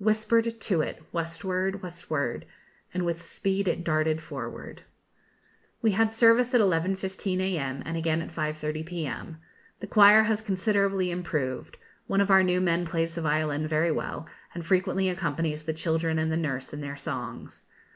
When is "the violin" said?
13.14-13.68